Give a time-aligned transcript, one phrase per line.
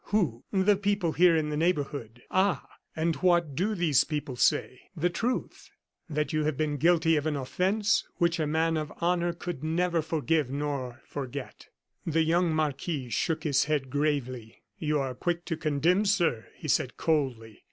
[0.05, 2.67] Who?" "The people here in the neighborhood." "Ah!
[2.95, 5.69] And what do these people say?" "The truth.
[6.09, 10.01] That you have been guilty of an offence which a man of honor could never
[10.01, 11.67] forgive nor forget."
[12.03, 14.63] The young marquis shook his head gravely.
[14.79, 17.59] "You are quick to condemn, sir," he said, coldly.